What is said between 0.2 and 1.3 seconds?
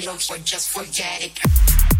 like just forget